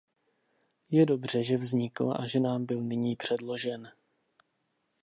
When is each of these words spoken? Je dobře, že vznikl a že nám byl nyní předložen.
Je 0.91 1.05
dobře, 1.05 1.43
že 1.43 1.57
vznikl 1.57 2.11
a 2.19 2.27
že 2.27 2.39
nám 2.39 2.65
byl 2.65 2.81
nyní 2.81 3.15
předložen. 3.15 3.91